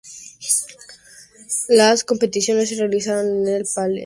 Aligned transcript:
Las 1.69 2.03
competiciones 2.03 2.69
se 2.69 2.75
realizaron 2.77 3.27
en 3.27 3.35
el 3.35 3.37
Palais 3.37 3.49
Omnisports 3.49 3.75
de 3.75 3.75
Paris-Bercy. 3.75 3.99